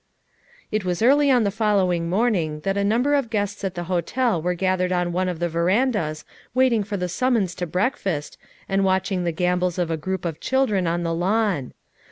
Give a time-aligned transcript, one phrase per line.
[0.71, 4.41] It was early on the following morning that a number of guests at the hotel
[4.41, 8.35] were gathered on one of the verandas waiting for the sum mons to breakfast
[8.67, 11.73] and watching the gambols of a group of children on the lawn.